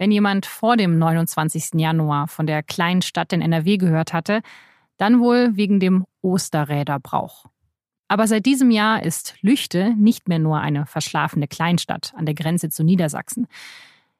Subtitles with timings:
[0.00, 1.72] Wenn jemand vor dem 29.
[1.74, 4.40] Januar von der kleinen Stadt in NRW gehört hatte,
[4.96, 7.44] dann wohl wegen dem Osterräderbrauch.
[8.08, 12.70] Aber seit diesem Jahr ist Lüchte nicht mehr nur eine verschlafene Kleinstadt an der Grenze
[12.70, 13.46] zu Niedersachsen.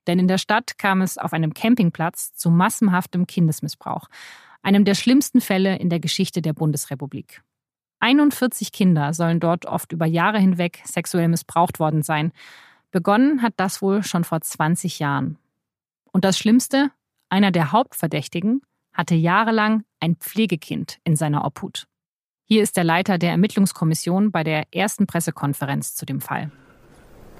[0.07, 4.09] Denn in der Stadt kam es auf einem Campingplatz zu massenhaftem Kindesmissbrauch,
[4.61, 7.41] einem der schlimmsten Fälle in der Geschichte der Bundesrepublik.
[8.01, 12.33] 41 Kinder sollen dort oft über Jahre hinweg sexuell missbraucht worden sein.
[12.91, 15.39] Begonnen hat das wohl schon vor 20 Jahren.
[16.13, 16.91] Und das Schlimmste,
[17.29, 21.87] einer der Hauptverdächtigen hatte jahrelang ein Pflegekind in seiner Obhut.
[22.45, 26.51] Hier ist der Leiter der Ermittlungskommission bei der ersten Pressekonferenz zu dem Fall.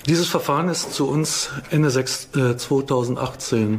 [0.07, 3.79] Dieses Verfahren ist zu uns Ende 2018 äh,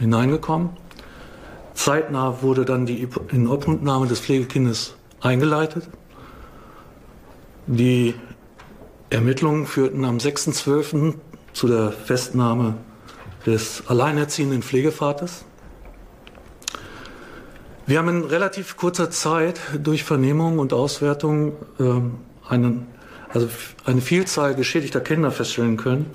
[0.00, 0.70] hineingekommen.
[1.74, 5.88] Zeitnah wurde dann die Inobhutnahme des Pflegekindes eingeleitet.
[7.66, 8.14] Die
[9.10, 11.14] Ermittlungen führten am 6.12.
[11.52, 12.78] zu der Festnahme
[13.48, 15.44] des alleinerziehenden Pflegevaters.
[17.86, 22.86] Wir haben in relativ kurzer Zeit durch Vernehmung und Auswertung ähm, einen,
[23.30, 23.48] also
[23.86, 26.10] eine Vielzahl geschädigter Kinder feststellen können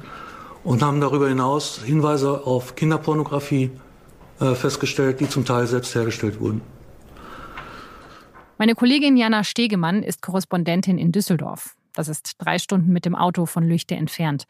[0.64, 3.72] und haben darüber hinaus Hinweise auf Kinderpornografie
[4.40, 6.62] äh, festgestellt, die zum Teil selbst hergestellt wurden.
[8.60, 11.76] Meine Kollegin Jana Stegemann ist Korrespondentin in Düsseldorf.
[11.94, 14.46] Das ist drei Stunden mit dem Auto von Lüchte entfernt.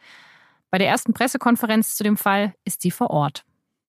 [0.74, 3.44] Bei der ersten Pressekonferenz zu dem Fall ist sie vor Ort.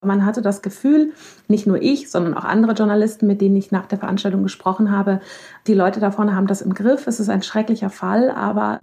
[0.05, 1.13] Man hatte das Gefühl,
[1.47, 5.21] nicht nur ich, sondern auch andere Journalisten, mit denen ich nach der Veranstaltung gesprochen habe,
[5.67, 7.07] die Leute da vorne haben das im Griff.
[7.07, 8.79] Es ist ein schrecklicher Fall, aber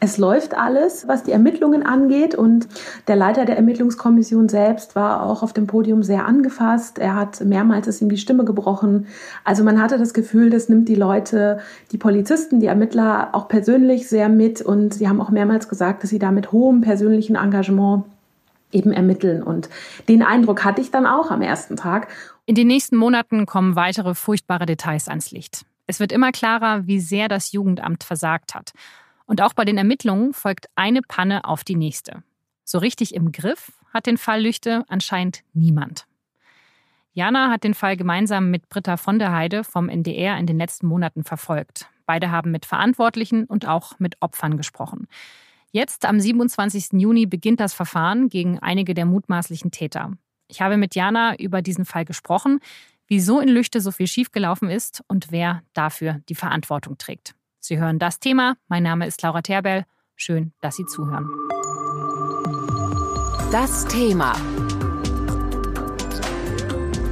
[0.00, 2.34] es läuft alles, was die Ermittlungen angeht.
[2.34, 2.68] Und
[3.08, 6.98] der Leiter der Ermittlungskommission selbst war auch auf dem Podium sehr angefasst.
[6.98, 9.06] Er hat mehrmals ist ihm die Stimme gebrochen.
[9.44, 11.58] Also man hatte das Gefühl, das nimmt die Leute,
[11.92, 14.60] die Polizisten, die Ermittler auch persönlich sehr mit.
[14.60, 18.04] Und sie haben auch mehrmals gesagt, dass sie da mit hohem persönlichen Engagement
[18.76, 19.42] eben ermitteln.
[19.42, 19.68] Und
[20.08, 22.08] den Eindruck hatte ich dann auch am ersten Tag.
[22.44, 25.64] In den nächsten Monaten kommen weitere furchtbare Details ans Licht.
[25.86, 28.72] Es wird immer klarer, wie sehr das Jugendamt versagt hat.
[29.26, 32.22] Und auch bei den Ermittlungen folgt eine Panne auf die nächste.
[32.64, 36.06] So richtig im Griff hat den Fall Lüchte anscheinend niemand.
[37.12, 40.86] Jana hat den Fall gemeinsam mit Britta von der Heide vom NDR in den letzten
[40.86, 41.88] Monaten verfolgt.
[42.04, 45.08] Beide haben mit Verantwortlichen und auch mit Opfern gesprochen.
[45.76, 46.92] Jetzt, am 27.
[46.94, 50.12] Juni, beginnt das Verfahren gegen einige der mutmaßlichen Täter.
[50.48, 52.60] Ich habe mit Jana über diesen Fall gesprochen,
[53.08, 57.34] wieso in Lüchte so viel schiefgelaufen ist und wer dafür die Verantwortung trägt.
[57.60, 58.56] Sie hören das Thema.
[58.68, 59.84] Mein Name ist Laura Terbell.
[60.14, 61.28] Schön, dass Sie zuhören.
[63.52, 64.32] Das Thema.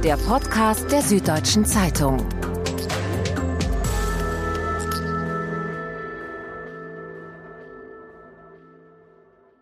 [0.03, 2.27] Der Podcast der Süddeutschen Zeitung.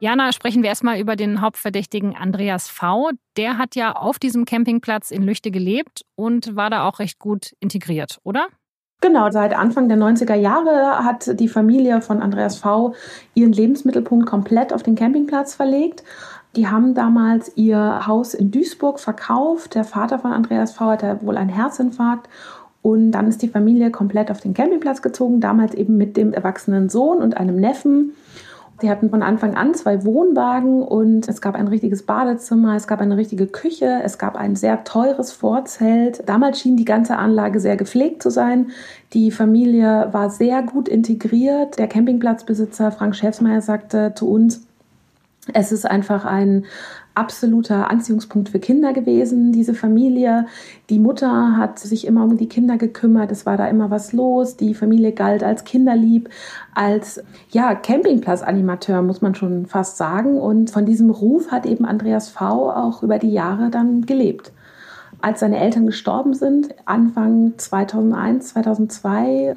[0.04, 3.12] Jana, sprechen wir erstmal über den Hauptverdächtigen Andreas V.
[3.38, 7.54] Der hat ja auf diesem Campingplatz in Lüchte gelebt und war da auch recht gut
[7.62, 8.48] integriert, oder?
[9.00, 12.94] Genau, seit Anfang der 90er Jahre hat die Familie von Andreas V.
[13.34, 16.04] ihren Lebensmittelpunkt komplett auf den Campingplatz verlegt.
[16.58, 19.74] Die haben damals ihr Haus in Duisburg verkauft.
[19.74, 20.88] Der Vater von Andreas V.
[20.88, 22.28] hatte wohl einen Herzinfarkt
[22.82, 26.90] und dann ist die Familie komplett auf den Campingplatz gezogen, damals eben mit dem erwachsenen
[26.90, 28.12] Sohn und einem Neffen.
[28.82, 33.00] Die hatten von Anfang an zwei Wohnwagen und es gab ein richtiges Badezimmer, es gab
[33.02, 36.28] eine richtige Küche, es gab ein sehr teures Vorzelt.
[36.28, 38.72] Damals schien die ganze Anlage sehr gepflegt zu sein.
[39.14, 41.78] Die Familie war sehr gut integriert.
[41.78, 44.66] Der Campingplatzbesitzer Frank Schäfsmeier sagte zu uns,
[45.54, 46.66] es ist einfach ein
[47.16, 50.48] absoluter Anziehungspunkt für Kinder gewesen, diese Familie.
[50.90, 54.58] Die Mutter hat sich immer um die Kinder gekümmert, es war da immer was los.
[54.58, 56.30] Die Familie galt als kinderlieb,
[56.74, 60.40] als ja, Campingplatzanimateur, muss man schon fast sagen.
[60.40, 62.72] Und von diesem Ruf hat eben Andreas V.
[62.72, 64.52] auch über die Jahre dann gelebt.
[65.22, 69.56] Als seine Eltern gestorben sind, Anfang 2001, 2002,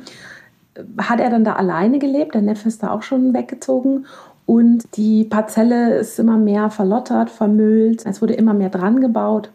[0.99, 2.35] hat er dann da alleine gelebt.
[2.35, 4.07] Der Neffe ist da auch schon weggezogen.
[4.47, 8.07] Und die Parzelle ist immer mehr verlottert, vermüllt.
[8.07, 9.51] Es wurde immer mehr dran gebaut.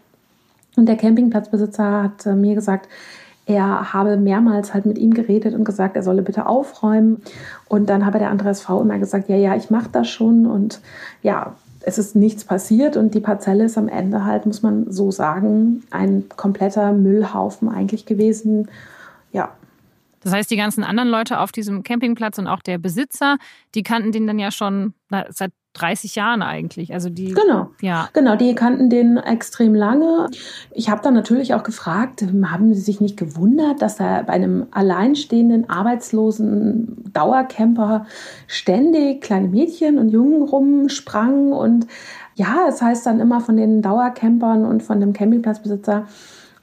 [0.76, 2.88] Und der Campingplatzbesitzer hat äh, mir gesagt,
[3.46, 7.22] er habe mehrmals halt mit ihm geredet und gesagt, er solle bitte aufräumen.
[7.68, 8.82] Und dann habe der Andreas V.
[8.82, 10.46] immer gesagt, ja, ja, ich mache das schon.
[10.46, 10.80] Und
[11.24, 12.98] ja, es ist nichts passiert.
[12.98, 18.06] Und die Parzelle ist am Ende halt, muss man so sagen, ein kompletter Müllhaufen eigentlich
[18.06, 18.68] gewesen.
[19.32, 19.50] Ja,
[20.22, 23.38] das heißt, die ganzen anderen Leute auf diesem Campingplatz und auch der Besitzer,
[23.76, 24.94] die kannten den dann ja schon
[25.30, 26.94] seit 30 Jahren eigentlich.
[26.94, 30.28] Also die genau, ja, genau, die kannten den extrem lange.
[30.72, 34.68] Ich habe dann natürlich auch gefragt, haben Sie sich nicht gewundert, dass er bei einem
[34.72, 38.06] alleinstehenden arbeitslosen Dauercamper
[38.48, 41.88] ständig kleine Mädchen und Jungen rumsprangen und
[42.36, 46.08] ja, es heißt dann immer von den Dauercampern und von dem Campingplatzbesitzer,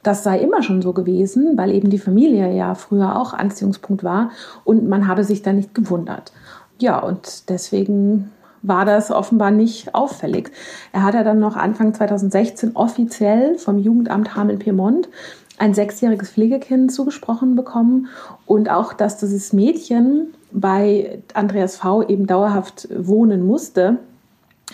[0.03, 4.31] das sei immer schon so gewesen, weil eben die Familie ja früher auch Anziehungspunkt war
[4.63, 6.31] und man habe sich da nicht gewundert.
[6.79, 8.31] Ja, und deswegen
[8.61, 10.51] war das offenbar nicht auffällig.
[10.91, 15.09] Er hat ja dann noch Anfang 2016 offiziell vom Jugendamt Hameln-Piemont
[15.57, 18.07] ein sechsjähriges Pflegekind zugesprochen bekommen
[18.45, 23.97] und auch, dass dieses Mädchen bei Andreas V eben dauerhaft wohnen musste,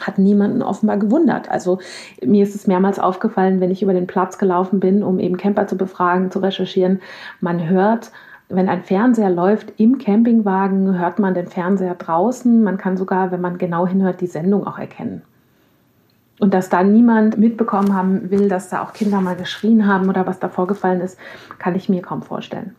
[0.01, 1.49] hat niemanden offenbar gewundert.
[1.49, 1.79] Also
[2.23, 5.67] mir ist es mehrmals aufgefallen, wenn ich über den Platz gelaufen bin, um eben Camper
[5.67, 7.01] zu befragen, zu recherchieren.
[7.39, 8.11] Man hört,
[8.49, 12.63] wenn ein Fernseher läuft im Campingwagen, hört man den Fernseher draußen.
[12.63, 15.23] Man kann sogar, wenn man genau hinhört, die Sendung auch erkennen.
[16.39, 20.27] Und dass da niemand mitbekommen haben will, dass da auch Kinder mal geschrien haben oder
[20.27, 21.17] was da vorgefallen ist,
[21.59, 22.75] kann ich mir kaum vorstellen.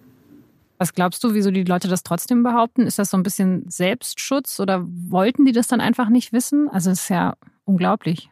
[0.79, 2.83] Was glaubst du, wieso die Leute das trotzdem behaupten?
[2.83, 6.69] Ist das so ein bisschen Selbstschutz oder wollten die das dann einfach nicht wissen?
[6.69, 7.35] Also es ist ja
[7.65, 8.31] unglaublich.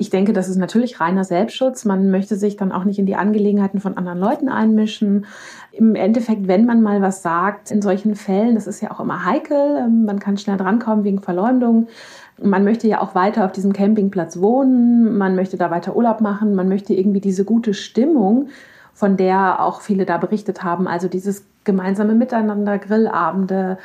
[0.00, 1.84] Ich denke, das ist natürlich reiner Selbstschutz.
[1.84, 5.26] Man möchte sich dann auch nicht in die Angelegenheiten von anderen Leuten einmischen.
[5.72, 9.24] Im Endeffekt, wenn man mal was sagt in solchen Fällen, das ist ja auch immer
[9.24, 9.78] heikel.
[9.80, 11.88] Ähm, man kann schnell drankommen wegen Verleumdung.
[12.40, 15.18] Man möchte ja auch weiter auf diesem Campingplatz wohnen.
[15.18, 16.54] Man möchte da weiter Urlaub machen.
[16.54, 18.50] Man möchte irgendwie diese gute Stimmung,
[18.98, 20.88] von der auch viele da berichtet haben.
[20.88, 23.78] Also dieses gemeinsame Miteinander, Grillabende,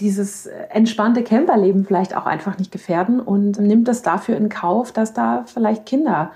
[0.00, 5.14] dieses entspannte Camperleben vielleicht auch einfach nicht gefährden und nimmt es dafür in Kauf, dass
[5.14, 6.32] da vielleicht Kinder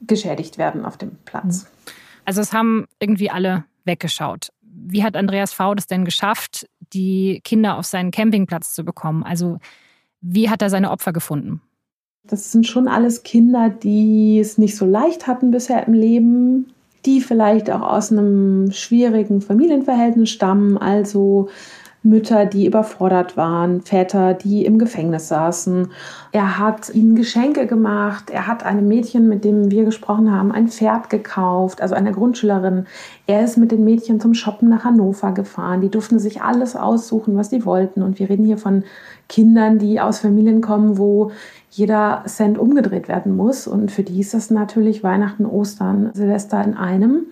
[0.00, 1.68] geschädigt werden auf dem Platz.
[2.24, 4.48] Also es haben irgendwie alle weggeschaut.
[4.60, 5.76] Wie hat Andreas V.
[5.76, 9.22] das denn geschafft, die Kinder auf seinen Campingplatz zu bekommen?
[9.22, 9.58] Also
[10.20, 11.60] wie hat er seine Opfer gefunden?
[12.24, 16.72] Das sind schon alles Kinder, die es nicht so leicht hatten bisher im Leben,
[17.04, 21.48] die vielleicht auch aus einem schwierigen Familienverhältnis stammen, also
[22.04, 25.88] Mütter, die überfordert waren, Väter, die im Gefängnis saßen.
[26.32, 28.28] Er hat ihnen Geschenke gemacht.
[28.30, 32.86] Er hat einem Mädchen, mit dem wir gesprochen haben, ein Pferd gekauft, also einer Grundschülerin.
[33.28, 35.80] Er ist mit den Mädchen zum Shoppen nach Hannover gefahren.
[35.80, 38.02] Die durften sich alles aussuchen, was sie wollten.
[38.02, 38.82] Und wir reden hier von
[39.28, 41.30] Kindern, die aus Familien kommen, wo
[41.70, 43.68] jeder Cent umgedreht werden muss.
[43.68, 47.26] Und für die ist das natürlich Weihnachten, Ostern, Silvester in einem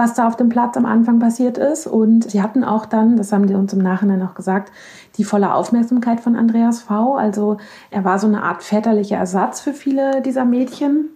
[0.00, 1.86] was da auf dem Platz am Anfang passiert ist.
[1.86, 4.72] Und sie hatten auch dann, das haben die uns im Nachhinein auch gesagt,
[5.18, 7.16] die volle Aufmerksamkeit von Andreas V.
[7.16, 7.58] Also
[7.90, 11.10] er war so eine Art väterlicher Ersatz für viele dieser Mädchen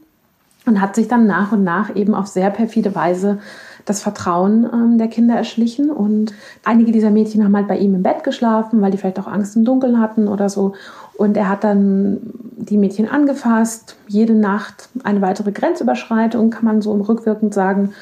[0.67, 3.39] und hat sich dann nach und nach eben auf sehr perfide Weise
[3.87, 5.91] das Vertrauen ähm, der Kinder erschlichen.
[5.91, 9.27] Und einige dieser Mädchen haben halt bei ihm im Bett geschlafen, weil die vielleicht auch
[9.27, 10.75] Angst im Dunkeln hatten oder so.
[11.17, 12.19] Und er hat dann
[12.59, 17.95] die Mädchen angefasst, jede Nacht eine weitere Grenzüberschreitung, kann man so rückwirkend sagen.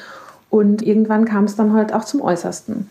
[0.53, 2.87] Und irgendwann kam es dann halt auch zum Äußersten.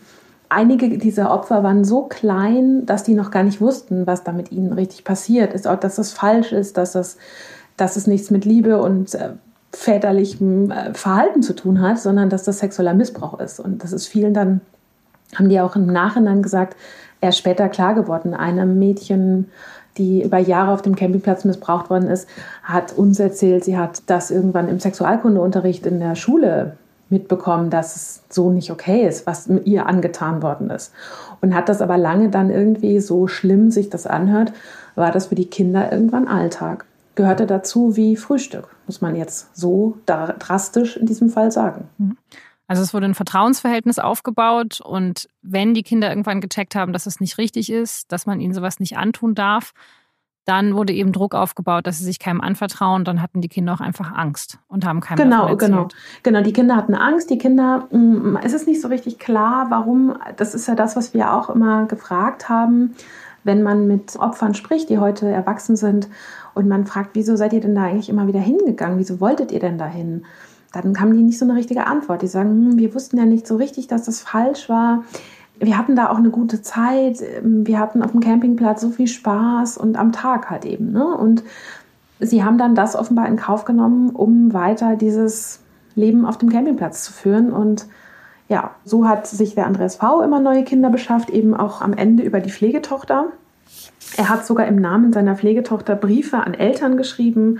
[0.49, 4.51] Einige dieser Opfer waren so klein, dass die noch gar nicht wussten, was da mit
[4.51, 7.15] ihnen richtig passiert ist, dass das falsch ist, dass, das,
[7.77, 9.29] dass es nichts mit Liebe und äh,
[9.71, 13.61] väterlichem äh, Verhalten zu tun hat, sondern dass das sexueller Missbrauch ist.
[13.61, 14.59] Und das ist vielen dann,
[15.33, 16.75] haben die auch im Nachhinein gesagt,
[17.21, 18.33] erst später klar geworden.
[18.33, 19.49] Einem Mädchen,
[19.97, 22.27] die über Jahre auf dem Campingplatz missbraucht worden ist,
[22.61, 26.73] hat uns erzählt, sie hat das irgendwann im Sexualkundeunterricht in der Schule
[27.09, 30.93] mitbekommen, dass es so nicht okay ist, was ihr angetan worden ist.
[31.41, 34.53] Und hat das aber lange dann irgendwie so schlimm sich das anhört,
[34.95, 36.85] war das für die Kinder irgendwann Alltag.
[37.15, 41.87] Gehörte dazu wie Frühstück, muss man jetzt so drastisch in diesem Fall sagen.
[41.97, 42.17] Mhm.
[42.67, 47.19] Also es wurde ein Vertrauensverhältnis aufgebaut und wenn die Kinder irgendwann gecheckt haben, dass es
[47.19, 49.73] nicht richtig ist, dass man ihnen sowas nicht antun darf,
[50.45, 53.05] dann wurde eben Druck aufgebaut, dass sie sich keinem anvertrauen.
[53.05, 55.87] Dann hatten die Kinder auch einfach Angst und haben keinem Genau, genau.
[56.23, 57.29] Genau, die Kinder hatten Angst.
[57.29, 60.17] Die Kinder, mm, es ist nicht so richtig klar, warum.
[60.35, 62.93] Das ist ja das, was wir auch immer gefragt haben,
[63.45, 66.09] wenn man mit Opfern spricht, die heute erwachsen sind
[66.53, 68.99] und man fragt, wieso seid ihr denn da eigentlich immer wieder hingegangen?
[68.99, 70.25] Wieso wolltet ihr denn dahin?
[70.73, 72.21] Dann haben die nicht so eine richtige Antwort.
[72.21, 75.03] Die sagen, hm, wir wussten ja nicht so richtig, dass das falsch war
[75.65, 77.23] wir hatten da auch eine gute Zeit.
[77.43, 80.91] Wir hatten auf dem Campingplatz so viel Spaß und am Tag halt eben.
[80.91, 81.05] Ne?
[81.05, 81.43] Und
[82.19, 85.61] sie haben dann das offenbar in Kauf genommen, um weiter dieses
[85.95, 87.51] Leben auf dem Campingplatz zu führen.
[87.51, 87.87] Und
[88.49, 90.21] ja, so hat sich der Andreas V.
[90.21, 93.27] immer neue Kinder beschafft, eben auch am Ende über die Pflegetochter.
[94.17, 97.59] Er hat sogar im Namen seiner Pflegetochter Briefe an Eltern geschrieben,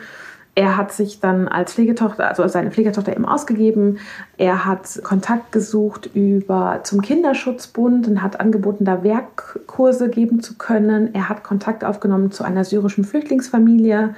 [0.56, 3.98] Er hat sich dann als Pflegetochter, also seine Pflegetochter eben ausgegeben.
[4.38, 11.16] Er hat Kontakt gesucht über zum Kinderschutzbund und hat angeboten, da Werkkurse geben zu können.
[11.16, 14.14] Er hat Kontakt aufgenommen zu einer syrischen Flüchtlingsfamilie.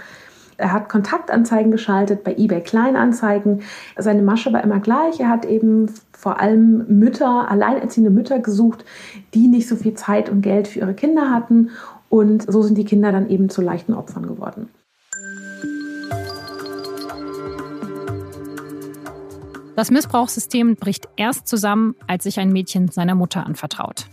[0.57, 3.61] Er hat Kontaktanzeigen geschaltet bei eBay Kleinanzeigen.
[3.97, 5.21] Seine Masche war immer gleich.
[5.21, 8.83] Er hat eben vor allem Mütter, alleinerziehende Mütter gesucht,
[9.33, 11.71] die nicht so viel Zeit und Geld für ihre Kinder hatten.
[12.09, 14.69] Und so sind die Kinder dann eben zu leichten Opfern geworden.
[19.75, 24.05] Das Missbrauchssystem bricht erst zusammen, als sich ein Mädchen seiner Mutter anvertraut.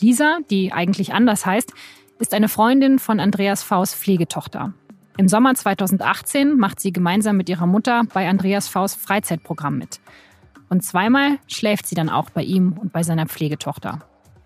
[0.00, 1.72] Lisa, die eigentlich anders heißt,
[2.20, 4.74] ist eine Freundin von Andreas Vs Pflegetochter.
[5.16, 10.00] Im Sommer 2018 macht sie gemeinsam mit ihrer Mutter bei Andreas Vs Freizeitprogramm mit.
[10.70, 13.98] Und zweimal schläft sie dann auch bei ihm und bei seiner Pflegetochter.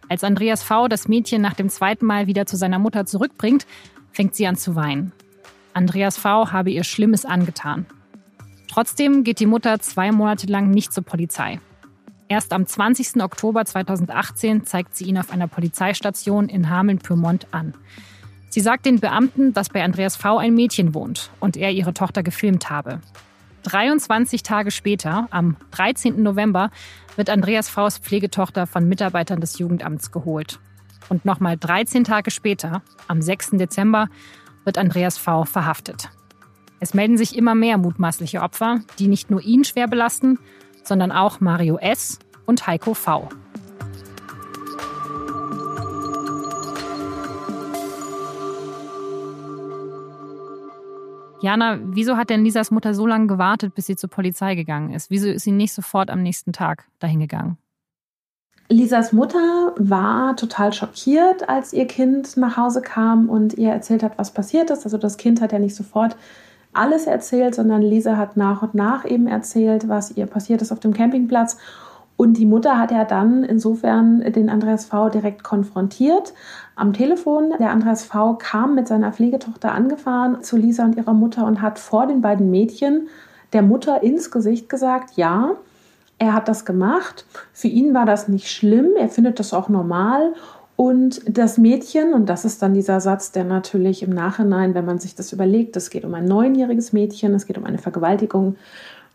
[0.09, 3.67] Als Andreas V das Mädchen nach dem zweiten Mal wieder zu seiner Mutter zurückbringt,
[4.11, 5.13] fängt sie an zu weinen.
[5.75, 7.87] Andreas V habe ihr Schlimmes angetan.
[8.77, 11.61] Trotzdem geht die Mutter zwei Monate lang nicht zur Polizei.
[12.29, 13.23] Erst am 20.
[13.23, 17.73] Oktober 2018 zeigt sie ihn auf einer Polizeistation in Hameln-Pyrmont an.
[18.51, 20.37] Sie sagt den Beamten, dass bei Andreas V.
[20.37, 23.01] ein Mädchen wohnt und er ihre Tochter gefilmt habe.
[23.63, 26.23] 23 Tage später, am 13.
[26.23, 26.71] November,
[27.17, 30.61] wird Andreas V.s Pflegetochter von Mitarbeitern des Jugendamts geholt.
[31.09, 33.53] Und nochmal 13 Tage später, am 6.
[33.53, 34.11] Dezember,
[34.65, 35.45] wird Andreas V.
[35.45, 36.11] verhaftet.
[36.79, 40.39] Es melden sich immer mehr mutmaßliche Opfer, die nicht nur ihn schwer belasten,
[40.83, 42.19] sondern auch Mario S.
[42.45, 43.29] und Heiko V.
[51.41, 55.11] Jana, wieso hat denn Lisas Mutter so lange gewartet, bis sie zur Polizei gegangen ist?
[55.11, 57.57] Wieso ist sie nicht sofort am nächsten Tag dahin gegangen?
[58.69, 64.19] Lisas Mutter war total schockiert, als ihr Kind nach Hause kam und ihr erzählt hat,
[64.19, 64.85] was passiert ist.
[64.85, 66.17] Also das Kind hat ja nicht sofort
[66.77, 70.81] alles erzählt, sondern Lisa hat nach und nach eben erzählt, was ihr passiert ist auf
[70.81, 71.57] dem Campingplatz.
[72.17, 75.11] Und die Mutter hat ja dann insofern den Andreas V.
[75.11, 76.33] direkt konfrontiert
[76.75, 77.53] am Telefon.
[77.59, 78.35] Der Andreas V.
[78.35, 82.51] kam mit seiner Pflegetochter angefahren zu Lisa und ihrer Mutter und hat vor den beiden
[82.51, 83.09] Mädchen
[83.53, 85.53] der Mutter ins Gesicht gesagt, ja,
[86.19, 87.27] er hat das gemacht.
[87.53, 88.93] Für ihn war das nicht schlimm.
[88.99, 90.33] Er findet das auch normal.
[90.77, 94.99] Und das Mädchen, und das ist dann dieser Satz, der natürlich im Nachhinein, wenn man
[94.99, 98.57] sich das überlegt, es geht um ein neunjähriges Mädchen, es geht um eine Vergewaltigung,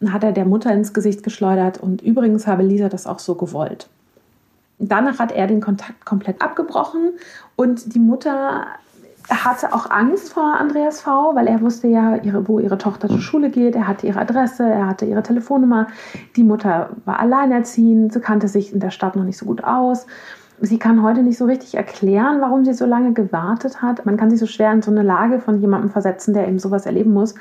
[0.08, 3.88] hat er der Mutter ins Gesicht geschleudert und übrigens habe Lisa das auch so gewollt.
[4.80, 7.12] Danach hat er den Kontakt komplett abgebrochen
[7.56, 8.66] und die Mutter
[9.30, 13.22] hatte auch Angst vor Andreas V., weil er wusste ja, ihre, wo ihre Tochter zur
[13.22, 13.76] Schule geht.
[13.76, 15.88] Er hatte ihre Adresse, er hatte ihre Telefonnummer.
[16.36, 20.08] Die Mutter war alleinerziehend, sie kannte sich in der Stadt noch nicht so gut aus.
[20.64, 24.06] Sie kann heute nicht so richtig erklären, warum sie so lange gewartet hat.
[24.06, 26.86] Man kann sich so schwer in so eine Lage von jemandem versetzen, der eben sowas
[26.86, 27.34] erleben muss.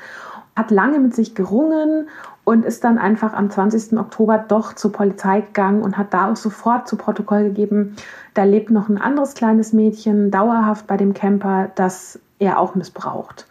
[0.55, 2.09] Hat lange mit sich gerungen
[2.45, 3.97] und ist dann einfach am 20.
[3.99, 7.95] Oktober doch zur Polizei gegangen und hat da auch sofort zu Protokoll gegeben,
[8.33, 13.45] da lebt noch ein anderes kleines Mädchen dauerhaft bei dem Camper, das er auch missbraucht.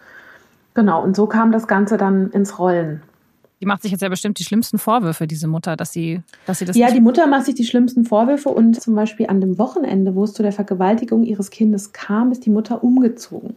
[0.74, 3.02] Genau, und so kam das Ganze dann ins Rollen.
[3.60, 6.64] Die macht sich jetzt ja bestimmt die schlimmsten Vorwürfe, diese Mutter, dass sie, dass sie
[6.64, 6.76] das.
[6.76, 10.24] Ja, die Mutter macht sich die schlimmsten Vorwürfe und zum Beispiel an dem Wochenende, wo
[10.24, 13.54] es zu der Vergewaltigung ihres Kindes kam, ist die Mutter umgezogen.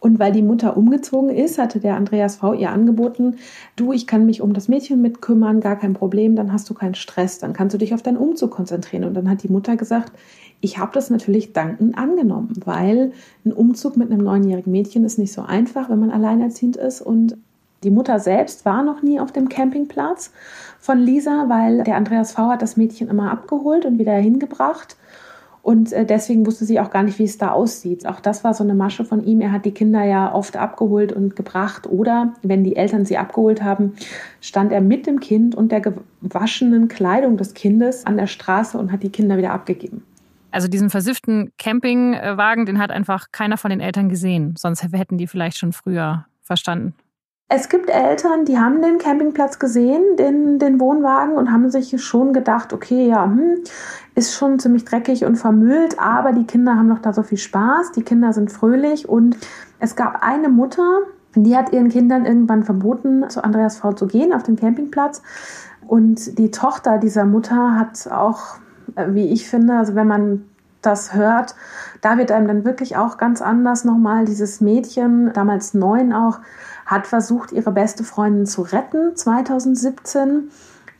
[0.00, 2.54] Und weil die Mutter umgezogen ist, hatte der Andreas V.
[2.54, 3.36] ihr angeboten,
[3.74, 6.94] du, ich kann mich um das Mädchen mitkümmern, gar kein Problem, dann hast du keinen
[6.94, 9.04] Stress, dann kannst du dich auf deinen Umzug konzentrieren.
[9.04, 10.12] Und dann hat die Mutter gesagt,
[10.60, 13.12] ich habe das natürlich dankend angenommen, weil
[13.44, 17.00] ein Umzug mit einem neunjährigen Mädchen ist nicht so einfach, wenn man alleinerziehend ist.
[17.00, 17.36] Und
[17.84, 20.32] die Mutter selbst war noch nie auf dem Campingplatz
[20.80, 22.48] von Lisa, weil der Andreas V.
[22.48, 24.96] hat das Mädchen immer abgeholt und wieder hingebracht.
[25.62, 28.06] Und äh, deswegen wusste sie auch gar nicht, wie es da aussieht.
[28.06, 29.40] Auch das war so eine Masche von ihm.
[29.40, 31.86] Er hat die Kinder ja oft abgeholt und gebracht.
[31.86, 33.92] Oder wenn die Eltern sie abgeholt haben,
[34.40, 38.92] stand er mit dem Kind und der gewaschenen Kleidung des Kindes an der Straße und
[38.92, 40.04] hat die Kinder wieder abgegeben.
[40.50, 44.54] Also diesen versifften Campingwagen, den hat einfach keiner von den Eltern gesehen.
[44.56, 46.94] Sonst hätten die vielleicht schon früher verstanden.
[47.50, 52.34] Es gibt Eltern, die haben den Campingplatz gesehen, den, den Wohnwagen, und haben sich schon
[52.34, 53.62] gedacht, okay, ja, hm,
[54.14, 57.92] ist schon ziemlich dreckig und vermüllt, aber die Kinder haben noch da so viel Spaß,
[57.92, 59.38] die Kinder sind fröhlich und
[59.80, 60.98] es gab eine Mutter,
[61.34, 65.22] die hat ihren Kindern irgendwann verboten, zu Andreas Frau zu gehen auf den Campingplatz.
[65.86, 68.56] Und die Tochter dieser Mutter hat auch,
[68.94, 70.44] äh, wie ich finde, also wenn man
[70.82, 71.54] das hört,
[72.00, 76.40] da wird einem dann wirklich auch ganz anders nochmal dieses Mädchen, damals neun auch,
[76.86, 80.50] hat versucht, ihre beste Freundin zu retten, 2017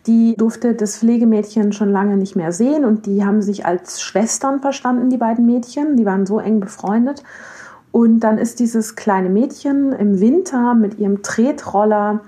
[0.08, 4.60] die durfte das Pflegemädchen schon lange nicht mehr sehen und die haben sich als Schwestern
[4.60, 5.96] verstanden, die beiden Mädchen.
[5.96, 7.22] Die waren so eng befreundet.
[7.92, 12.20] Und dann ist dieses kleine Mädchen im Winter mit ihrem Tretroller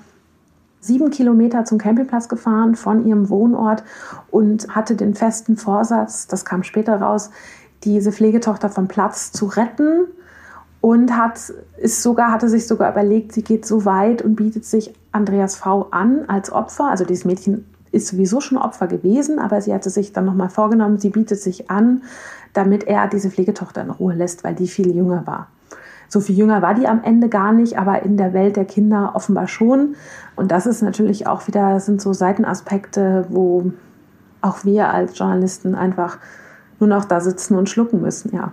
[0.81, 3.85] sieben Kilometer zum Campingplatz gefahren von ihrem Wohnort
[4.31, 7.31] und hatte den festen Vorsatz, das kam später raus,
[7.85, 10.07] diese Pflegetochter vom Platz zu retten
[10.81, 14.95] und hat ist sogar hatte sich sogar überlegt, sie geht so weit und bietet sich
[15.13, 16.91] Andreas V an als Opfer.
[16.91, 20.99] Also dieses Mädchen ist sowieso schon Opfer gewesen, aber sie hatte sich dann nochmal vorgenommen,
[20.99, 22.03] sie bietet sich an,
[22.53, 25.49] damit er diese Pflegetochter in Ruhe lässt, weil die viel jünger war.
[26.11, 29.13] So viel jünger war die am Ende gar nicht, aber in der Welt der Kinder
[29.15, 29.95] offenbar schon.
[30.35, 33.73] Und das ist natürlich auch wieder, sind so Seitenaspekte, wo
[34.41, 36.19] auch wir als Journalisten einfach
[36.81, 38.53] nur noch da sitzen und schlucken müssen, ja.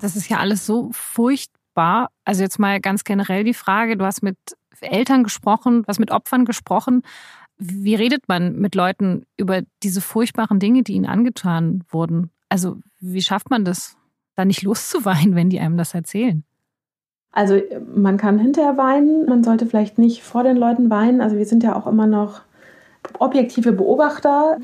[0.00, 2.10] Das ist ja alles so furchtbar.
[2.24, 4.36] Also jetzt mal ganz generell die Frage, du hast mit
[4.80, 7.02] Eltern gesprochen, du hast mit Opfern gesprochen.
[7.58, 12.30] Wie redet man mit Leuten über diese furchtbaren Dinge, die ihnen angetan wurden?
[12.48, 13.96] Also wie schafft man das,
[14.36, 16.44] da nicht loszuweinen, wenn die einem das erzählen?
[17.34, 17.60] Also
[17.92, 21.20] man kann hinterher weinen, man sollte vielleicht nicht vor den Leuten weinen.
[21.20, 22.42] Also wir sind ja auch immer noch
[23.18, 24.58] objektive Beobachter.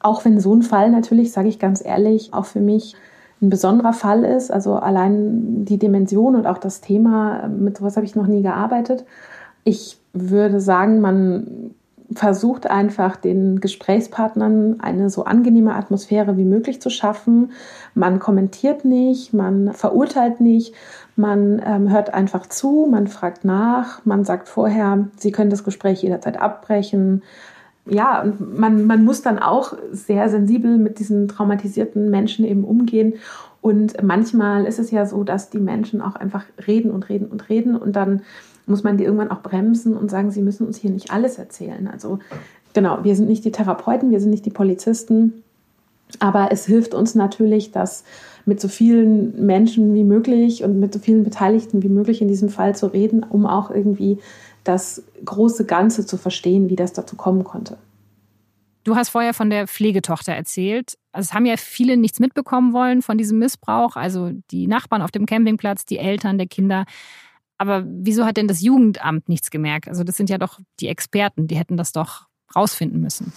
[0.00, 2.96] Auch wenn so ein Fall natürlich, sage ich ganz ehrlich, auch für mich
[3.42, 4.50] ein besonderer Fall ist.
[4.50, 9.04] Also allein die Dimension und auch das Thema, mit sowas habe ich noch nie gearbeitet.
[9.64, 11.74] Ich würde sagen, man
[12.14, 17.52] versucht einfach den Gesprächspartnern eine so angenehme Atmosphäre wie möglich zu schaffen.
[17.94, 20.74] Man kommentiert nicht, man verurteilt nicht,
[21.18, 26.02] man ähm, hört einfach zu, man fragt nach, man sagt vorher, Sie können das Gespräch
[26.02, 27.22] jederzeit abbrechen.
[27.86, 33.14] Ja, und man, man muss dann auch sehr sensibel mit diesen traumatisierten Menschen eben umgehen.
[33.60, 37.48] Und manchmal ist es ja so, dass die Menschen auch einfach reden und reden und
[37.48, 38.22] reden und dann
[38.66, 41.88] muss man die irgendwann auch bremsen und sagen, sie müssen uns hier nicht alles erzählen.
[41.88, 42.18] Also
[42.74, 45.42] genau, wir sind nicht die Therapeuten, wir sind nicht die Polizisten,
[46.20, 48.04] aber es hilft uns natürlich, dass
[48.48, 52.48] mit so vielen Menschen wie möglich und mit so vielen Beteiligten wie möglich in diesem
[52.48, 54.18] Fall zu reden, um auch irgendwie
[54.64, 57.78] das große Ganze zu verstehen, wie das dazu kommen konnte.
[58.84, 60.96] Du hast vorher von der Pflegetochter erzählt.
[61.12, 65.10] Also es haben ja viele nichts mitbekommen wollen von diesem Missbrauch, also die Nachbarn auf
[65.10, 66.86] dem Campingplatz, die Eltern der Kinder.
[67.58, 69.88] Aber wieso hat denn das Jugendamt nichts gemerkt?
[69.88, 72.26] Also das sind ja doch die Experten, die hätten das doch
[72.56, 73.32] rausfinden müssen.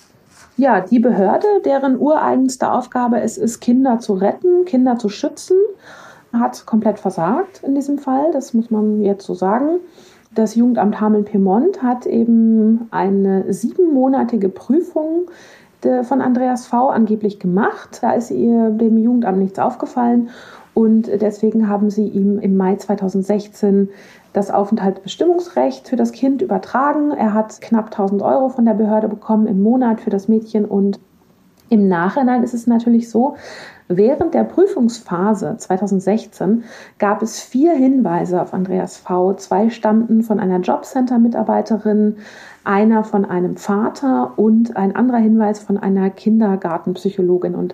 [0.58, 5.58] Ja, die Behörde, deren ureigenste Aufgabe es ist, Kinder zu retten, Kinder zu schützen,
[6.34, 8.32] hat komplett versagt in diesem Fall.
[8.32, 9.80] Das muss man jetzt so sagen.
[10.34, 15.30] Das Jugendamt Hameln-Piemont hat eben eine siebenmonatige Prüfung
[16.04, 16.90] von Andreas V.
[16.90, 18.00] angeblich gemacht.
[18.02, 20.30] Da ist ihr dem Jugendamt nichts aufgefallen
[20.74, 23.90] und deswegen haben sie ihm im Mai 2016
[24.34, 27.12] das Aufenthaltsbestimmungsrecht für das Kind übertragen.
[27.12, 31.00] Er hat knapp 1000 Euro von der Behörde bekommen im Monat für das Mädchen und
[31.72, 33.38] im Nachhinein ist es natürlich so,
[33.88, 36.66] während der Prüfungsphase 2016
[37.00, 39.36] gab es vier Hinweise auf Andreas V.
[39.36, 42.18] Zwei stammten von einer Jobcenter-Mitarbeiterin,
[42.66, 47.56] einer von einem Vater und ein anderer Hinweis von einer Kindergartenpsychologin.
[47.56, 47.74] Und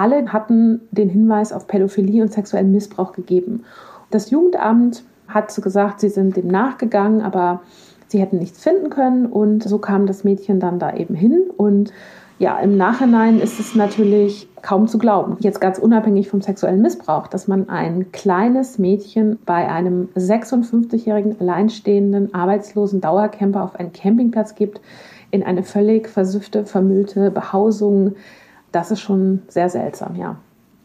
[0.00, 3.64] alle hatten den Hinweis auf Pädophilie und sexuellen Missbrauch gegeben.
[4.10, 7.60] Das Jugendamt hat gesagt, sie sind dem nachgegangen, aber
[8.08, 9.26] sie hätten nichts finden können.
[9.26, 11.50] Und so kam das Mädchen dann da eben hin.
[11.54, 11.92] Und
[12.38, 17.26] ja, im Nachhinein ist es natürlich kaum zu glauben, jetzt ganz unabhängig vom sexuellen Missbrauch,
[17.26, 24.80] dass man ein kleines Mädchen bei einem 56-jährigen alleinstehenden, arbeitslosen Dauercamper auf einen Campingplatz gibt,
[25.30, 28.14] in eine völlig versüffte, vermüllte Behausung,
[28.72, 30.36] das ist schon sehr seltsam, ja.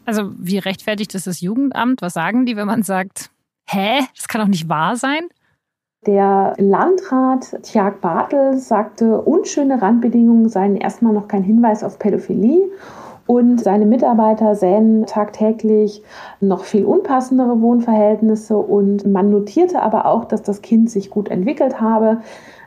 [0.06, 2.02] Also wie rechtfertigt ist das Jugendamt?
[2.02, 3.32] Was sagen die, wenn man sagt,
[3.67, 5.28] hä, das kann doch nicht wahr sein?
[6.06, 12.69] Der Landrat Tjag Bartel sagte, unschöne Randbedingungen seien erstmal noch kein Hinweis auf Pädophilie.
[13.26, 16.04] Und seine Mitarbeiter sähen tagtäglich
[16.41, 18.56] noch viel unpassendere Wohnverhältnisse.
[18.56, 22.21] Und man notierte aber auch, dass das Kind sich gut entwickelt habe.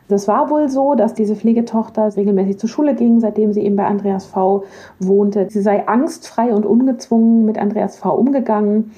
[0.09, 3.87] Das war wohl so, dass diese Pflegetochter regelmäßig zur Schule ging, seitdem sie eben bei
[3.87, 4.65] Andreas V.
[4.99, 5.47] wohnte.
[5.51, 8.15] Sie sei angstfrei und ungezwungen mit Andreas V.
[8.15, 8.93] umgegangen.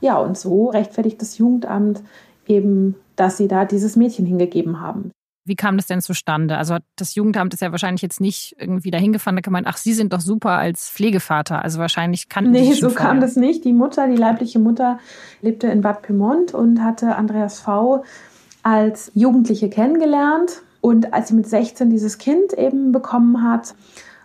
[0.00, 2.02] Ja, und so rechtfertigt das Jugendamt
[2.46, 5.10] eben, dass sie da dieses Mädchen hingegeben haben.
[5.46, 6.58] Wie kam das denn zustande?
[6.58, 9.92] Also das Jugendamt ist ja wahrscheinlich jetzt nicht irgendwie dahin gefahren, da gemeint, ach, Sie
[9.92, 11.62] sind doch super als Pflegevater.
[11.62, 13.10] Also wahrscheinlich kannten nee, so vorher.
[13.10, 13.64] kam das nicht.
[13.64, 14.98] Die Mutter, die leibliche Mutter,
[15.42, 18.02] lebte in Bad Pyrmont und hatte Andreas V
[18.66, 20.62] als Jugendliche kennengelernt.
[20.80, 23.76] Und als sie mit 16 dieses Kind eben bekommen hat,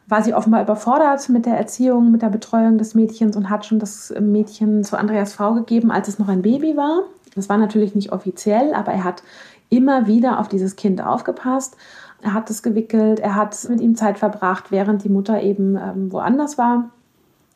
[0.08, 3.78] war sie offenbar überfordert mit der Erziehung, mit der Betreuung des Mädchens und hat schon
[3.78, 7.04] das Mädchen zu Andreas V gegeben, als es noch ein Baby war.
[7.36, 9.22] Das war natürlich nicht offiziell, aber er hat
[9.70, 11.78] immer wieder auf dieses Kind aufgepasst.
[12.24, 16.12] Er hat es gewickelt, er hat mit ihm Zeit verbracht, während die Mutter eben ähm,
[16.12, 16.90] woanders war.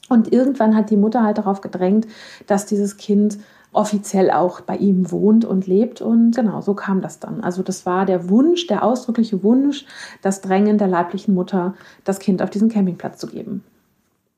[0.08, 2.06] Und irgendwann hat die Mutter halt darauf gedrängt,
[2.45, 3.39] dass dieses Kind
[3.75, 6.01] offiziell auch bei ihm wohnt und lebt.
[6.01, 7.41] Und genau, so kam das dann.
[7.41, 9.85] Also das war der Wunsch, der ausdrückliche Wunsch,
[10.21, 13.63] das Drängen der leiblichen Mutter, das Kind auf diesen Campingplatz zu geben.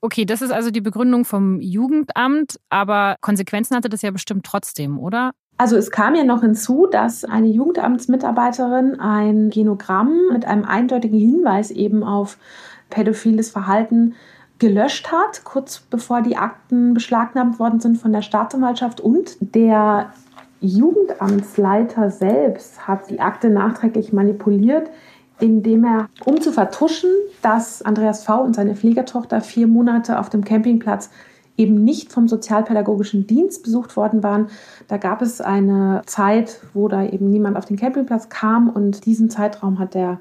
[0.01, 4.99] Okay, das ist also die Begründung vom Jugendamt, aber Konsequenzen hatte das ja bestimmt trotzdem,
[4.99, 5.31] oder?
[5.57, 11.71] Also es kam ja noch hinzu, dass eine Jugendamtsmitarbeiterin ein Genogramm mit einem eindeutigen Hinweis
[11.71, 12.37] eben auf
[12.91, 14.13] pädophiles Verhalten
[14.59, 19.01] gelöscht hat, kurz bevor die Akten beschlagnahmt worden sind von der Staatsanwaltschaft.
[19.01, 20.11] Und der
[20.61, 24.89] Jugendamtsleiter selbst hat die Akte nachträglich manipuliert,
[25.39, 28.41] indem er, um zu vertuschen, dass Andreas V.
[28.41, 31.11] und seine Pflegetochter vier Monate auf dem Campingplatz
[31.57, 34.47] eben nicht vom sozialpädagogischen Dienst besucht worden waren.
[34.87, 39.29] Da gab es eine Zeit, wo da eben niemand auf den Campingplatz kam und diesen
[39.29, 40.19] Zeitraum hat der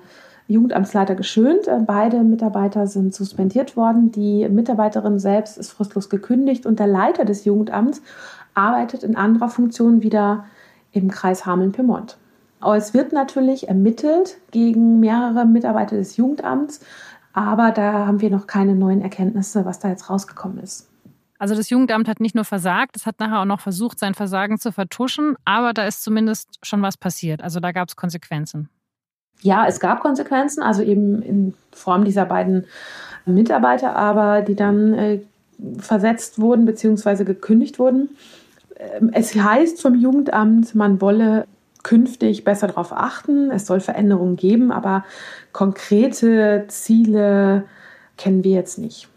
[0.48, 1.68] Jugendamtsleiter geschönt.
[1.68, 4.12] Äh, beide Mitarbeiter sind suspendiert worden.
[4.12, 8.02] Die Mitarbeiterin selbst ist fristlos gekündigt und der Leiter des Jugendamts
[8.54, 10.44] arbeitet in anderer Funktion wieder
[10.92, 12.16] im Kreis Hameln-Pyrmont.
[12.74, 16.80] Es wird natürlich ermittelt gegen mehrere Mitarbeiter des Jugendamts,
[17.32, 20.88] aber da haben wir noch keine neuen Erkenntnisse, was da jetzt rausgekommen ist.
[21.38, 24.58] Also das Jugendamt hat nicht nur versagt, es hat nachher auch noch versucht, sein Versagen
[24.58, 27.42] zu vertuschen, aber da ist zumindest schon was passiert.
[27.42, 28.70] Also da gab es Konsequenzen.
[29.42, 32.64] Ja, es gab Konsequenzen, also eben in Form dieser beiden
[33.26, 35.20] Mitarbeiter, aber die dann äh,
[35.78, 37.24] versetzt wurden bzw.
[37.24, 38.10] gekündigt wurden.
[38.78, 41.46] Ähm, es heißt vom Jugendamt, man wolle
[41.82, 45.04] künftig besser darauf achten, es soll Veränderungen geben, aber
[45.52, 47.64] konkrete Ziele
[48.16, 49.08] kennen wir jetzt nicht.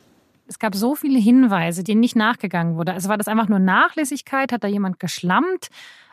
[0.47, 2.93] Es gab so viele Hinweise, denen nicht nachgegangen wurde.
[2.93, 4.51] Also war das einfach nur Nachlässigkeit?
[4.51, 5.69] Hat da jemand geschlammt?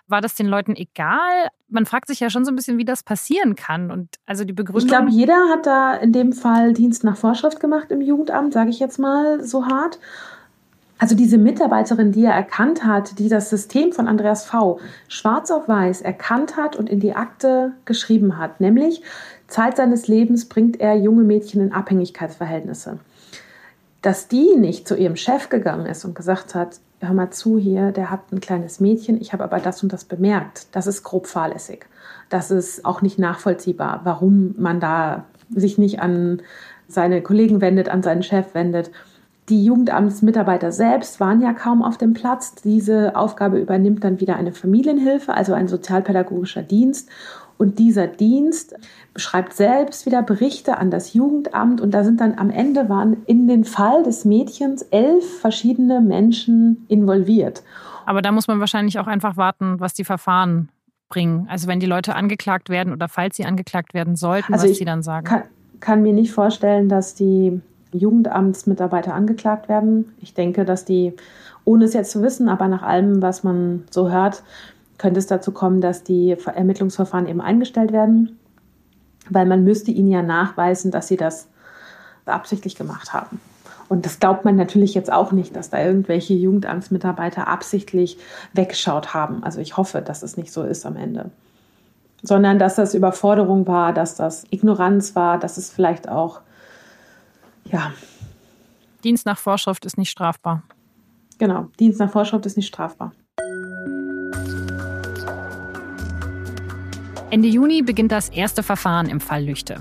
[0.09, 1.49] War das den Leuten egal?
[1.69, 3.91] Man fragt sich ja schon so ein bisschen, wie das passieren kann.
[3.91, 4.85] Und also die Begründung.
[4.85, 8.71] Ich glaube, jeder hat da in dem Fall Dienst nach Vorschrift gemacht im Jugendamt, sage
[8.71, 9.99] ich jetzt mal so hart.
[10.99, 14.81] Also diese Mitarbeiterin, die er erkannt hat, die das System von Andreas V.
[15.09, 19.03] schwarz auf weiß erkannt hat und in die Akte geschrieben hat, nämlich
[19.47, 22.99] Zeit seines Lebens bringt er junge Mädchen in Abhängigkeitsverhältnisse.
[24.03, 27.93] Dass die nicht zu ihrem Chef gegangen ist und gesagt hat, hör mal zu hier,
[27.93, 30.69] der hat ein kleines Mädchen, ich habe aber das und das bemerkt.
[30.73, 31.87] Das ist grob fahrlässig.
[32.29, 36.43] Das ist auch nicht nachvollziehbar, warum man da sich nicht an
[36.89, 38.91] seine Kollegen wendet, an seinen Chef wendet.
[39.49, 42.57] Die Jugendamtsmitarbeiter selbst waren ja kaum auf dem Platz.
[42.57, 47.09] Diese Aufgabe übernimmt dann wieder eine Familienhilfe, also ein sozialpädagogischer Dienst.
[47.59, 48.75] Und dieser Dienst
[49.17, 53.49] schreibt selbst wieder Berichte an das Jugendamt und da sind dann am Ende waren in
[53.49, 57.63] den Fall des Mädchens elf verschiedene Menschen involviert.
[58.05, 60.69] Aber da muss man wahrscheinlich auch einfach warten, was die Verfahren
[61.09, 61.47] bringen.
[61.51, 64.85] Also wenn die Leute angeklagt werden oder falls sie angeklagt werden sollten, also was sie
[64.85, 65.27] dann sagen.
[65.27, 65.43] Kann,
[65.81, 67.61] kann mir nicht vorstellen, dass die
[67.93, 70.13] Jugendamtsmitarbeiter angeklagt werden.
[70.21, 71.15] Ich denke, dass die,
[71.65, 74.43] ohne es jetzt zu wissen, aber nach allem, was man so hört,
[74.99, 78.39] könnte es dazu kommen, dass die Ermittlungsverfahren eben eingestellt werden,
[79.29, 81.49] weil man müsste ihnen ja nachweisen, dass sie das
[82.25, 83.41] absichtlich gemacht haben.
[83.89, 88.19] Und das glaubt man natürlich jetzt auch nicht, dass da irgendwelche Jugendamtsmitarbeiter absichtlich
[88.53, 89.45] weggeschaut haben.
[89.45, 91.31] Also ich hoffe, dass es nicht so ist am Ende.
[92.23, 96.41] Sondern dass das Überforderung war, dass das Ignoranz war, dass es vielleicht auch,
[97.65, 97.93] ja.
[99.05, 100.63] Dienst nach Vorschrift ist nicht strafbar.
[101.39, 103.13] Genau, Dienst nach Vorschrift ist nicht strafbar.
[107.29, 109.81] Ende Juni beginnt das erste Verfahren im Fall Lüchte.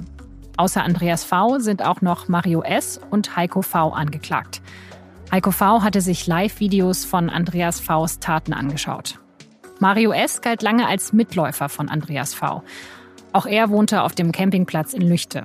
[0.57, 1.59] Außer Andreas V.
[1.59, 2.99] sind auch noch Mario S.
[3.11, 3.89] und Heiko V.
[3.89, 4.63] angeklagt.
[5.31, 5.83] Heiko V.
[5.83, 9.19] hatte sich Live-Videos von Andreas V.s Taten angeschaut.
[9.79, 10.41] Mario S.
[10.41, 12.63] galt lange als Mitläufer von Andreas V.
[13.31, 15.43] Auch er wohnte auf dem Campingplatz in Lüchte.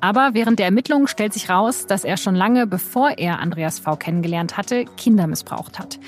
[0.00, 3.96] Aber während der Ermittlungen stellt sich raus, dass er schon lange bevor er Andreas V.
[3.96, 5.98] kennengelernt hatte, Kinder missbraucht hat.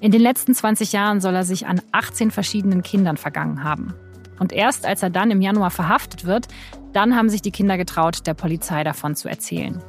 [0.00, 3.94] In den letzten 20 Jahren soll er sich an 18 verschiedenen Kindern vergangen haben.
[4.40, 6.48] Und erst als er dann im Januar verhaftet wird,
[6.92, 9.80] dann haben sich die Kinder getraut, der Polizei davon zu erzählen.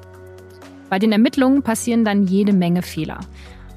[0.90, 3.22] Bei den Ermittlungen passieren dann jede Menge Fehler.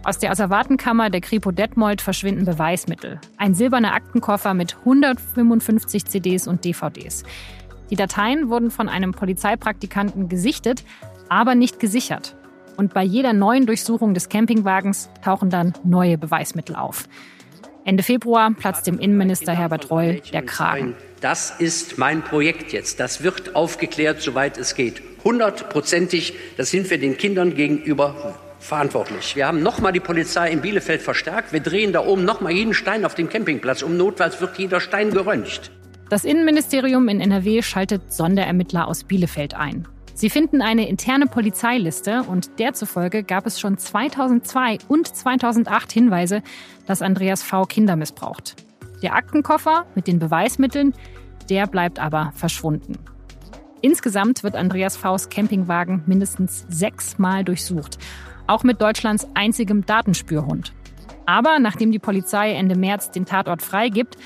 [0.03, 3.21] Aus der Asservatenkammer der Kripo Detmold verschwinden Beweismittel.
[3.39, 7.23] Ein silberner Aktenkoffer mit 155 CDs und DVDs.
[7.91, 10.85] Die Dateien wurden von einem Polizeipraktikanten gesichtet,
[11.29, 12.37] aber nicht gesichert.
[12.77, 17.09] Und bei jeder neuen Durchsuchung des Campingwagens tauchen dann neue Beweismittel auf.
[17.87, 20.94] Ende Februar platzt dem Innenminister Herbert Reul der Kragen.
[21.20, 22.99] Das ist mein Projekt jetzt.
[22.99, 25.03] Das wird aufgeklärt, soweit es geht.
[25.23, 29.37] Hundertprozentig, das sind wir den Kindern gegenüber verantwortlich.
[29.37, 31.53] Wir haben nochmal die Polizei in Bielefeld verstärkt.
[31.53, 33.83] Wir drehen da oben nochmal jeden Stein auf dem Campingplatz.
[33.83, 35.70] Um notfalls wird jeder Stein geröntgt.
[36.09, 39.87] Das Innenministerium in NRW schaltet Sonderermittler aus Bielefeld ein.
[40.16, 46.42] Sie finden eine interne Polizeiliste und der zufolge gab es schon 2002 und 2008 Hinweise,
[46.87, 47.64] dass Andreas V.
[47.64, 48.55] Kinder missbraucht.
[49.03, 50.94] Der Aktenkoffer mit den Beweismitteln,
[51.50, 52.96] der bleibt aber verschwunden.
[53.81, 57.98] Insgesamt wird Andreas V.s Campingwagen mindestens sechsmal durchsucht,
[58.46, 60.72] auch mit Deutschlands einzigem Datenspürhund.
[61.27, 64.16] Aber nachdem die Polizei Ende März den Tatort freigibt,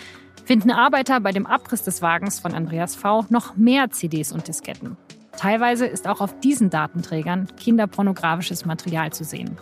[0.45, 3.25] finden Arbeiter bei dem Abriss des Wagens von Andreas V.
[3.31, 4.97] noch mehr CDs und Disketten.
[5.39, 9.57] Teilweise ist auch auf diesen Datenträgern kinderpornografisches Material zu sehen.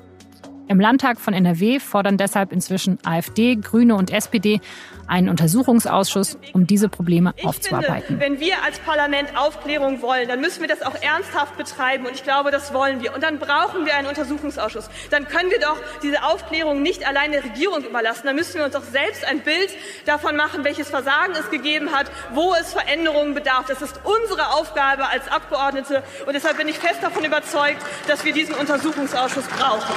[0.68, 4.60] Im Landtag von NRW fordern deshalb inzwischen AfD, Grüne und SPD
[5.06, 8.18] einen Untersuchungsausschuss, um diese Probleme ich aufzuarbeiten.
[8.18, 12.06] Finde, wenn wir als Parlament Aufklärung wollen, dann müssen wir das auch ernsthaft betreiben.
[12.06, 13.14] Und ich glaube, das wollen wir.
[13.14, 14.88] Und dann brauchen wir einen Untersuchungsausschuss.
[15.10, 18.22] Dann können wir doch diese Aufklärung nicht allein der Regierung überlassen.
[18.24, 19.70] Dann müssen wir uns doch selbst ein Bild
[20.04, 23.66] davon machen, welches Versagen es gegeben hat, wo es Veränderungen bedarf.
[23.66, 26.02] Das ist unsere Aufgabe als Abgeordnete.
[26.26, 29.94] Und deshalb bin ich fest davon überzeugt, dass wir diesen Untersuchungsausschuss brauchen.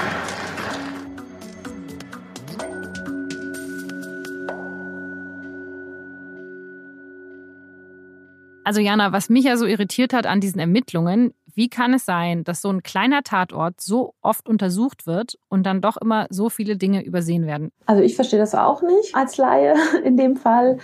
[8.70, 12.44] Also Jana, was mich ja so irritiert hat an diesen Ermittlungen, wie kann es sein,
[12.44, 16.78] dass so ein kleiner Tatort so oft untersucht wird und dann doch immer so viele
[16.78, 17.72] Dinge übersehen werden?
[17.88, 20.78] Also ich verstehe das auch nicht als Laie in dem Fall.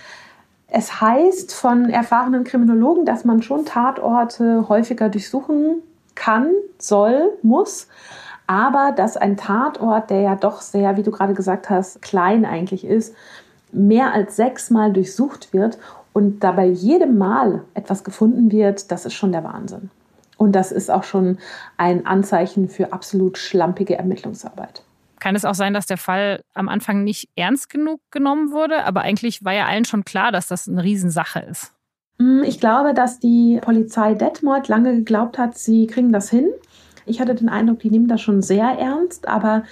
[0.66, 5.80] Es heißt von erfahrenen Kriminologen, dass man schon Tatorte häufiger durchsuchen
[6.16, 7.86] kann, soll, muss.
[8.48, 12.84] Aber dass ein Tatort, der ja doch sehr, wie du gerade gesagt hast, klein eigentlich
[12.84, 13.14] ist,
[13.70, 15.78] mehr als sechsmal durchsucht wird
[16.16, 19.90] und dabei jedem Mal etwas gefunden wird, das ist schon der Wahnsinn.
[20.38, 21.36] Und das ist auch schon
[21.76, 24.82] ein Anzeichen für absolut schlampige Ermittlungsarbeit.
[25.20, 29.02] Kann es auch sein, dass der Fall am Anfang nicht ernst genug genommen wurde, aber
[29.02, 31.74] eigentlich war ja allen schon klar, dass das eine Riesensache ist?
[32.18, 36.48] Hm, ich glaube, dass die Polizei Detmold lange geglaubt hat, sie kriegen das hin.
[37.04, 39.64] Ich hatte den Eindruck, die nehmen das schon sehr ernst, aber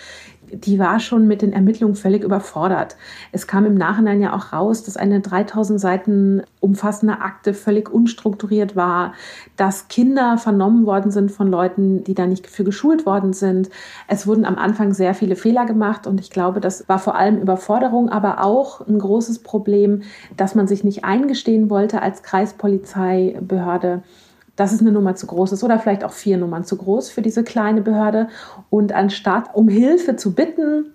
[0.52, 2.96] die war schon mit den Ermittlungen völlig überfordert.
[3.32, 8.76] Es kam im Nachhinein ja auch raus, dass eine 3000 Seiten umfassende Akte völlig unstrukturiert
[8.76, 9.12] war,
[9.56, 13.70] dass Kinder vernommen worden sind von Leuten, die da nicht für geschult worden sind.
[14.08, 17.38] Es wurden am Anfang sehr viele Fehler gemacht und ich glaube, das war vor allem
[17.38, 20.02] Überforderung, aber auch ein großes Problem,
[20.36, 24.02] dass man sich nicht eingestehen wollte als Kreispolizeibehörde
[24.56, 27.22] dass es eine Nummer zu groß ist oder vielleicht auch vier Nummern zu groß für
[27.22, 28.28] diese kleine Behörde.
[28.70, 30.86] Und anstatt um Hilfe zu bitten,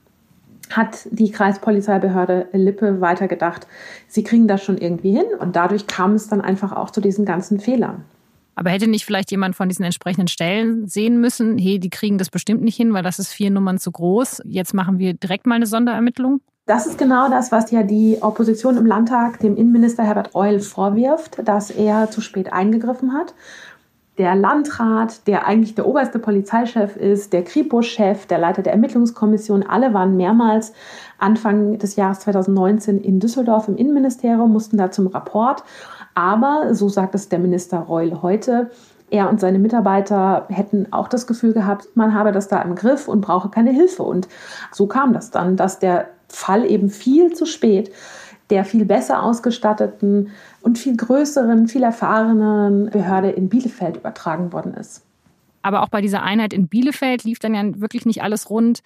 [0.70, 3.68] hat die Kreispolizeibehörde Lippe weitergedacht,
[4.08, 5.26] sie kriegen das schon irgendwie hin.
[5.40, 8.06] Und dadurch kam es dann einfach auch zu diesen ganzen Fehlern.
[8.56, 12.30] Aber hätte nicht vielleicht jemand von diesen entsprechenden Stellen sehen müssen, hey, die kriegen das
[12.30, 14.42] bestimmt nicht hin, weil das ist vier Nummern zu groß.
[14.44, 16.42] Jetzt machen wir direkt mal eine Sonderermittlung?
[16.70, 21.40] Das ist genau das, was ja die Opposition im Landtag dem Innenminister Herbert Reul vorwirft,
[21.44, 23.34] dass er zu spät eingegriffen hat.
[24.20, 29.96] Der Landrat, der eigentlich der oberste Polizeichef ist, der Kripo-Chef, der Leiter der Ermittlungskommission, alle
[29.96, 30.74] waren mehrmals
[31.18, 35.64] Anfang des Jahres 2019 in Düsseldorf im Innenministerium, mussten da zum Rapport.
[36.14, 38.70] Aber, so sagt es der Minister Reul heute,
[39.10, 43.08] er und seine Mitarbeiter hätten auch das Gefühl gehabt, man habe das da im Griff
[43.08, 44.04] und brauche keine Hilfe.
[44.04, 44.28] Und
[44.72, 47.92] so kam das dann, dass der Fall eben viel zu spät
[48.50, 55.04] der viel besser ausgestatteten und viel größeren, viel erfahrenen Behörde in Bielefeld übertragen worden ist.
[55.62, 58.82] Aber auch bei dieser Einheit in Bielefeld lief dann ja wirklich nicht alles rund.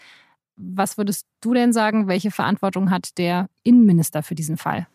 [0.56, 4.88] Was würdest du denn sagen, welche Verantwortung hat der Innenminister für diesen Fall?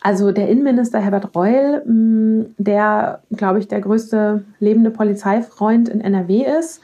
[0.00, 6.44] Also der Innenminister Herbert Reul, mm, der, glaube ich, der größte lebende Polizeifreund in NRW
[6.58, 6.80] ist,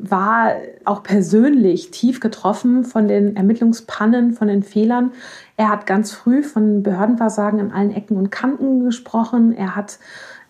[0.00, 0.52] war
[0.84, 5.12] auch persönlich tief getroffen von den Ermittlungspannen, von den Fehlern.
[5.56, 9.52] Er hat ganz früh von Behördenversagen an allen Ecken und Kanten gesprochen.
[9.52, 9.98] Er hat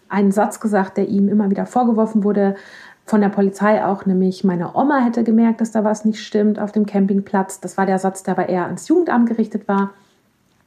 [0.09, 2.57] einen Satz gesagt, der ihm immer wieder vorgeworfen wurde,
[3.05, 6.73] von der Polizei auch, nämlich meine Oma hätte gemerkt, dass da was nicht stimmt auf
[6.73, 7.61] dem Campingplatz.
[7.61, 9.91] Das war der Satz, der aber eher ans Jugendamt gerichtet war.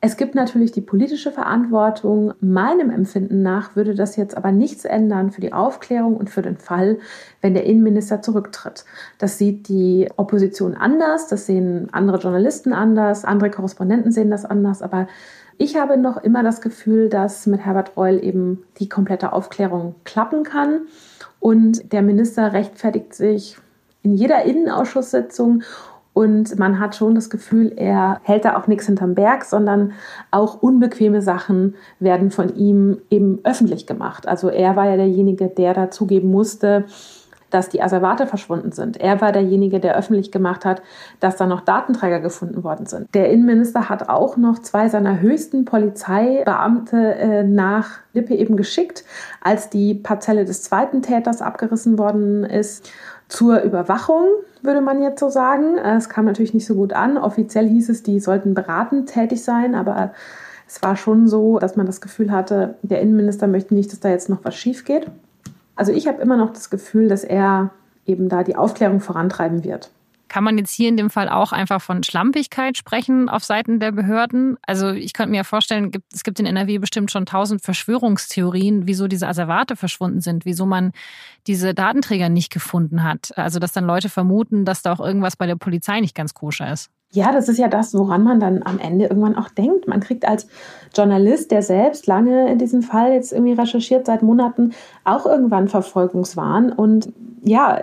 [0.05, 2.35] Es gibt natürlich die politische Verantwortung.
[2.39, 6.57] Meinem Empfinden nach würde das jetzt aber nichts ändern für die Aufklärung und für den
[6.57, 6.99] Fall,
[7.41, 8.85] wenn der Innenminister zurücktritt.
[9.17, 14.83] Das sieht die Opposition anders, das sehen andere Journalisten anders, andere Korrespondenten sehen das anders,
[14.83, 15.07] aber
[15.57, 20.43] ich habe noch immer das Gefühl, dass mit Herbert Reul eben die komplette Aufklärung klappen
[20.43, 20.81] kann
[21.39, 23.57] und der Minister rechtfertigt sich
[24.03, 25.63] in jeder Innenausschusssitzung
[26.15, 29.91] und man hat schon das Gefühl, er hält da auch nichts hinterm Berg, sondern
[30.31, 34.25] auch unbequeme Sachen werden von ihm eben öffentlich gemacht.
[34.25, 36.85] Also er war ja derjenige, der da zugeben musste,
[37.49, 38.95] dass die Asservate verschwunden sind.
[38.95, 40.81] Er war derjenige, der öffentlich gemacht hat,
[41.19, 43.13] dass da noch Datenträger gefunden worden sind.
[43.13, 49.03] Der Innenminister hat auch noch zwei seiner höchsten Polizeibeamte äh, nach Lippe eben geschickt,
[49.41, 52.89] als die Parzelle des zweiten Täters abgerissen worden ist
[53.27, 54.25] zur Überwachung,
[54.61, 55.77] würde man jetzt so sagen.
[55.77, 57.17] Es kam natürlich nicht so gut an.
[57.17, 60.11] Offiziell hieß es, die sollten beratend tätig sein, aber
[60.67, 64.09] es war schon so, dass man das Gefühl hatte, der Innenminister möchte nicht, dass da
[64.09, 65.07] jetzt noch was schief geht.
[65.75, 67.71] Also ich habe immer noch das Gefühl, dass er
[68.05, 69.91] eben da die Aufklärung vorantreiben wird.
[70.27, 73.91] Kann man jetzt hier in dem Fall auch einfach von Schlampigkeit sprechen auf Seiten der
[73.91, 74.57] Behörden?
[74.65, 79.07] Also ich könnte mir ja vorstellen, es gibt in NRW bestimmt schon tausend Verschwörungstheorien, wieso
[79.07, 80.91] diese Asservate verschwunden sind, wieso man
[81.47, 83.37] diese Datenträger nicht gefunden hat.
[83.37, 86.71] Also dass dann Leute vermuten, dass da auch irgendwas bei der Polizei nicht ganz koscher
[86.71, 86.89] ist.
[87.11, 89.87] Ja, das ist ja das, woran man dann am Ende irgendwann auch denkt.
[89.87, 90.47] Man kriegt als
[90.93, 94.73] Journalist, der selbst lange in diesem Fall jetzt irgendwie recherchiert, seit Monaten
[95.05, 97.79] auch irgendwann Verfolgungswahn und ja,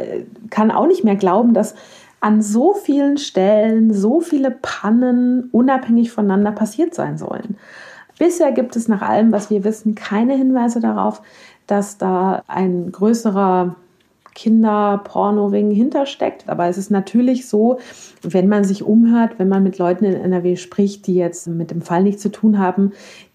[0.50, 1.74] kann auch nicht mehr glauben, dass
[2.22, 7.56] an so vielen Stellen so viele Pannen unabhängig voneinander passiert sein sollen.
[8.18, 11.20] Bisher gibt es nach allem, was wir wissen, keine Hinweise darauf,
[11.66, 13.74] dass da ein größerer
[14.34, 16.48] Kinderporno-Ring hintersteckt.
[16.48, 17.78] Aber es ist natürlich so,
[18.22, 21.82] wenn man sich umhört, wenn man mit Leuten in NRW spricht, die jetzt mit dem
[21.82, 22.92] Fall nichts zu tun haben,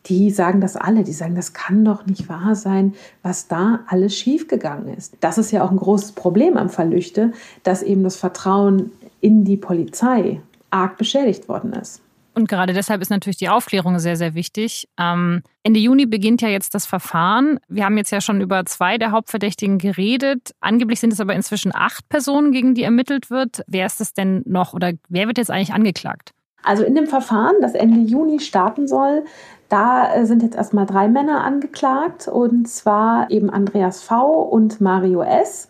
[0.08, 1.04] die sagen das alle.
[1.04, 5.18] Die sagen, das kann doch nicht wahr sein, was da alles schiefgegangen ist.
[5.20, 7.32] Das ist ja auch ein großes Problem am Fall Lüchte,
[7.64, 12.02] dass eben das Vertrauen in die Polizei arg beschädigt worden ist.
[12.38, 14.88] Und gerade deshalb ist natürlich die Aufklärung sehr, sehr wichtig.
[15.00, 17.60] Ähm, Ende Juni beginnt ja jetzt das Verfahren.
[17.68, 20.52] Wir haben jetzt ja schon über zwei der Hauptverdächtigen geredet.
[20.60, 23.64] Angeblich sind es aber inzwischen acht Personen, gegen die ermittelt wird.
[23.66, 26.36] Wer ist es denn noch oder wer wird jetzt eigentlich angeklagt?
[26.62, 29.26] Also in dem Verfahren, das Ende Juni starten soll,
[29.68, 34.44] da äh, sind jetzt erstmal drei Männer angeklagt und zwar eben Andreas V.
[34.44, 35.70] und Mario S.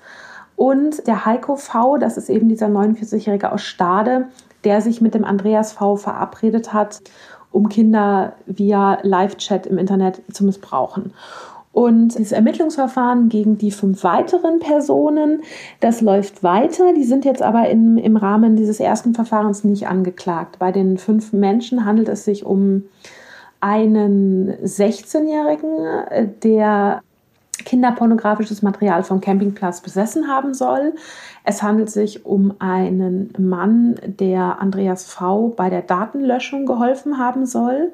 [0.57, 4.27] Und der Heiko V., das ist eben dieser 49-Jährige aus Stade,
[4.63, 5.95] der sich mit dem Andreas V.
[5.95, 7.01] verabredet hat,
[7.51, 11.13] um Kinder via Live-Chat im Internet zu missbrauchen.
[11.77, 15.43] Und dieses Ermittlungsverfahren gegen die fünf weiteren Personen,
[15.79, 16.93] das läuft weiter.
[16.95, 20.57] Die sind jetzt aber im, im Rahmen dieses ersten Verfahrens nicht angeklagt.
[20.57, 22.85] Bei den fünf Menschen handelt es sich um
[23.59, 27.01] einen 16-Jährigen, der
[27.57, 30.93] kinderpornografisches Material vom Campingplatz besessen haben soll.
[31.43, 35.49] Es handelt sich um einen Mann, der Andreas V.
[35.49, 37.93] bei der Datenlöschung geholfen haben soll.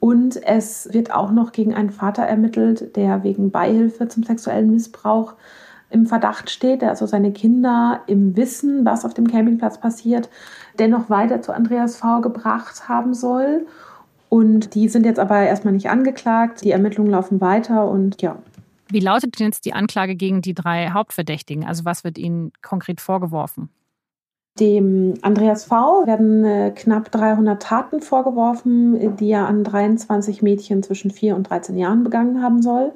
[0.00, 5.34] Und es wird auch noch gegen einen Vater ermittelt, der wegen Beihilfe zum sexuellen Missbrauch
[5.90, 10.28] im Verdacht steht, der also seine Kinder im Wissen, was auf dem Campingplatz passiert,
[10.78, 12.20] dennoch weiter zu Andreas V.
[12.20, 13.66] gebracht haben soll.
[14.28, 16.64] Und die sind jetzt aber erstmal nicht angeklagt.
[16.64, 18.36] Die Ermittlungen laufen weiter und ja,
[18.88, 21.64] wie lautet denn jetzt die Anklage gegen die drei Hauptverdächtigen?
[21.64, 23.68] Also was wird ihnen konkret vorgeworfen?
[24.58, 26.06] Dem Andreas V.
[26.06, 31.76] werden äh, knapp 300 Taten vorgeworfen, die er an 23 Mädchen zwischen 4 und 13
[31.76, 32.92] Jahren begangen haben soll.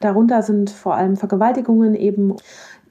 [0.00, 2.34] Darunter sind vor allem Vergewaltigungen eben,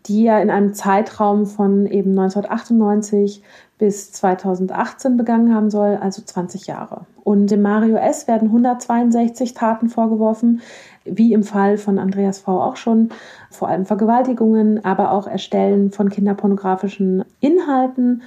[0.06, 3.44] die er in einem Zeitraum von eben 1998
[3.78, 7.06] bis 2018 begangen haben soll, also 20 Jahre.
[7.24, 8.28] Und dem Mario S.
[8.28, 10.62] werden 162 Taten vorgeworfen,
[11.12, 12.62] wie im Fall von Andreas V.
[12.62, 13.10] auch schon,
[13.50, 18.22] vor allem Vergewaltigungen, aber auch Erstellen von kinderpornografischen Inhalten.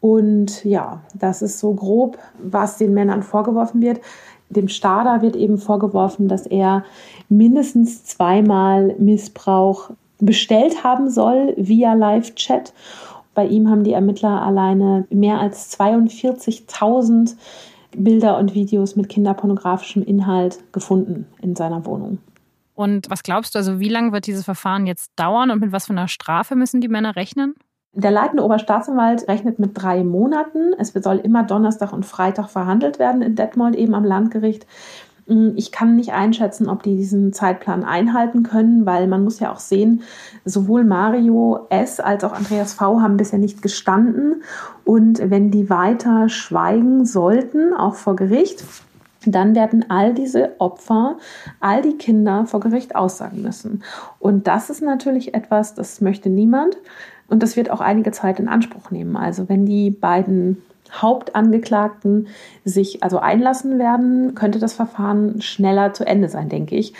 [0.00, 4.00] Und ja, das ist so grob, was den Männern vorgeworfen wird.
[4.48, 6.84] Dem Stader wird eben vorgeworfen, dass er
[7.28, 12.72] mindestens zweimal Missbrauch bestellt haben soll via Live-Chat.
[13.34, 17.36] Bei ihm haben die Ermittler alleine mehr als 42.000
[17.96, 22.18] Bilder und Videos mit kinderpornografischem Inhalt gefunden in seiner Wohnung.
[22.74, 25.86] Und was glaubst du, also wie lange wird dieses Verfahren jetzt dauern und mit was
[25.86, 27.54] für einer Strafe müssen die Männer rechnen?
[27.92, 30.72] Der leitende Oberstaatsanwalt rechnet mit drei Monaten.
[30.78, 34.64] Es soll immer Donnerstag und Freitag verhandelt werden in Detmold, eben am Landgericht.
[35.30, 39.52] Hm, ich kann nicht einschätzen, ob die diesen Zeitplan einhalten können, weil man muss ja
[39.52, 40.02] auch sehen,
[40.44, 42.00] sowohl Mario S.
[42.00, 43.00] als auch Andreas V.
[43.00, 44.42] haben bisher nicht gestanden.
[44.84, 48.64] Und wenn die weiter schweigen sollten, auch vor Gericht,
[49.24, 51.18] dann werden all diese Opfer,
[51.60, 53.84] all die Kinder vor Gericht aussagen müssen.
[54.18, 56.76] Und das ist natürlich etwas, das möchte niemand.
[57.28, 59.16] Und das wird auch einige Zeit in Anspruch nehmen.
[59.16, 60.60] Also wenn die beiden
[60.92, 62.28] Hauptangeklagten
[62.64, 66.94] sich also einlassen werden, könnte das Verfahren schneller zu Ende sein, denke ich.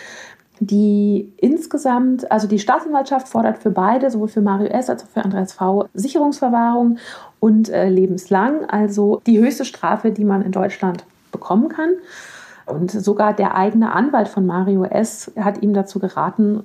[0.59, 4.91] Die insgesamt, also die Staatsanwaltschaft fordert für beide, sowohl für Mario S.
[4.91, 5.87] als auch für Andreas V.
[5.95, 6.99] Sicherungsverwahrung
[7.39, 11.89] und äh, lebenslang, also die höchste Strafe, die man in Deutschland bekommen kann.
[12.67, 15.31] Und sogar der eigene Anwalt von Mario S.
[15.35, 16.63] hat ihm dazu geraten,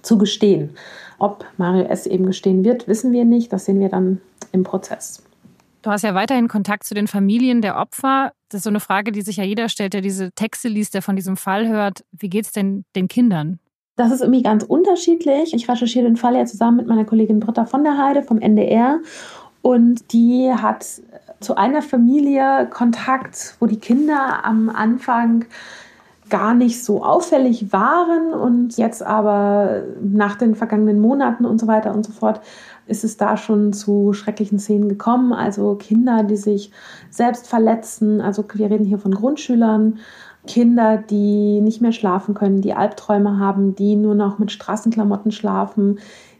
[0.00, 0.70] zu gestehen.
[1.18, 2.06] Ob Mario S.
[2.06, 3.52] eben gestehen wird, wissen wir nicht.
[3.52, 5.22] Das sehen wir dann im Prozess.
[5.82, 8.32] Du hast ja weiterhin Kontakt zu den Familien der Opfer.
[8.50, 11.00] Das ist so eine Frage, die sich ja jeder stellt, der diese Texte liest, der
[11.00, 12.04] von diesem Fall hört.
[12.12, 13.58] Wie geht es denn den Kindern?
[13.96, 15.54] Das ist irgendwie ganz unterschiedlich.
[15.54, 18.98] Ich recherchiere den Fall ja zusammen mit meiner Kollegin Britta von der Heide vom NDR.
[19.62, 20.86] Und die hat
[21.40, 25.46] zu einer Familie Kontakt, wo die Kinder am Anfang
[26.30, 31.92] gar nicht so auffällig waren und jetzt aber nach den vergangenen Monaten und so weiter
[31.92, 32.40] und so fort
[32.90, 35.32] ist es da schon zu schrecklichen Szenen gekommen.
[35.32, 36.72] Also Kinder, die sich
[37.08, 38.20] selbst verletzen.
[38.20, 39.98] Also wir reden hier von Grundschülern.
[40.46, 45.98] Kinder, die nicht mehr schlafen können, die Albträume haben, die nur noch mit Straßenklamotten schlafen.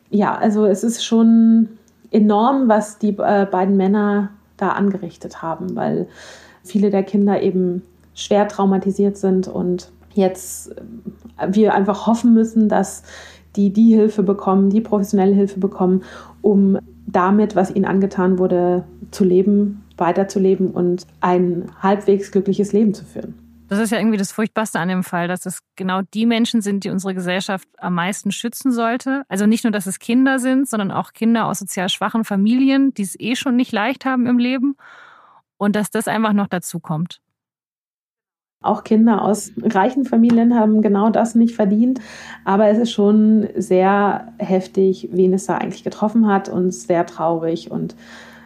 [0.08, 1.68] Ja, also es ist schon
[2.10, 6.08] enorm, was die äh, beiden Männer da angerichtet haben, weil
[6.64, 7.82] viele der Kinder eben
[8.14, 10.72] schwer traumatisiert sind und jetzt
[11.36, 13.02] äh, wir einfach hoffen müssen, dass
[13.56, 16.02] die die Hilfe bekommen, die professionelle Hilfe bekommen,
[16.42, 23.04] um damit, was ihnen angetan wurde, zu leben, weiterzuleben und ein halbwegs glückliches Leben zu
[23.04, 23.34] führen.
[23.68, 26.82] Das ist ja irgendwie das Furchtbarste an dem Fall, dass es genau die Menschen sind,
[26.82, 29.22] die unsere Gesellschaft am meisten schützen sollte.
[29.28, 33.02] Also nicht nur, dass es Kinder sind, sondern auch Kinder aus sozial schwachen Familien, die
[33.02, 34.76] es eh schon nicht leicht haben im Leben.
[35.56, 37.20] Und dass das einfach noch dazu kommt.
[38.62, 41.98] Auch Kinder aus reichen Familien haben genau das nicht verdient.
[42.44, 47.70] Aber es ist schon sehr heftig, wen es da eigentlich getroffen hat und sehr traurig.
[47.70, 47.96] Und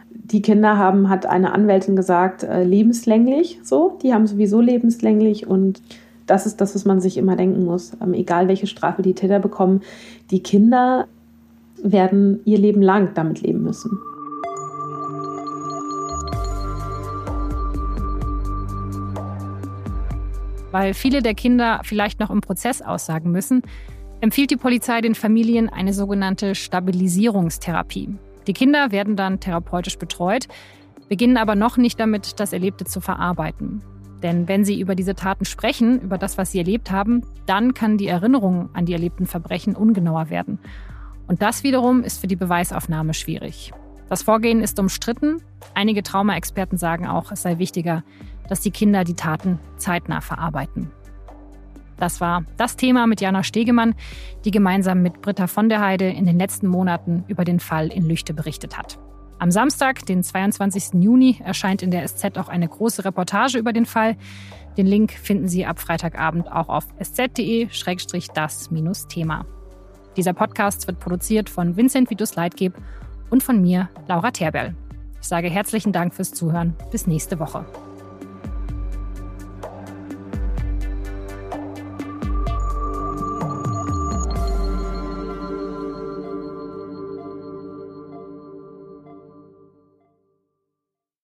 [0.09, 3.99] die Kinder haben, hat eine Anwältin gesagt, äh, lebenslänglich so.
[4.03, 5.81] Die haben sowieso lebenslänglich und
[6.27, 7.91] das ist das, was man sich immer denken muss.
[8.01, 9.81] Ähm, egal welche Strafe die Täter bekommen,
[10.31, 11.07] die Kinder
[11.83, 13.99] werden ihr Leben lang damit leben müssen.
[20.75, 23.61] Weil viele der Kinder vielleicht noch im Prozess aussagen müssen,
[24.19, 28.09] empfiehlt die Polizei den Familien eine sogenannte Stabilisierungstherapie.
[28.45, 30.49] Die Kinder werden dann therapeutisch betreut,
[31.07, 33.85] beginnen aber noch nicht damit, das Erlebte zu verarbeiten.
[34.21, 37.97] Denn wenn sie über diese Taten sprechen, über das, was sie erlebt haben, dann kann
[37.97, 40.59] die Erinnerung an die erlebten Verbrechen ungenauer werden.
[41.25, 43.71] Und das wiederum ist für die Beweisaufnahme schwierig.
[44.09, 45.41] Das Vorgehen ist umstritten.
[45.73, 48.03] Einige Traumaexperten sagen auch, es sei wichtiger,
[48.49, 50.91] dass die Kinder die Taten zeitnah verarbeiten.
[51.97, 53.95] Das war das Thema mit Jana Stegemann,
[54.43, 58.07] die gemeinsam mit Britta von der Heide in den letzten Monaten über den Fall in
[58.07, 58.99] Lüchte berichtet hat.
[59.37, 61.01] Am Samstag, den 22.
[61.01, 64.15] Juni, erscheint in der SZ auch eine große Reportage über den Fall.
[64.77, 69.45] Den Link finden Sie ab Freitagabend auch auf sz.de-das-thema.
[70.15, 72.73] Dieser Podcast wird produziert von Vincent Vitus Leitgeb
[73.29, 74.73] und von mir, Laura Terberl.
[75.19, 76.73] Ich sage herzlichen Dank fürs Zuhören.
[76.91, 77.65] Bis nächste Woche.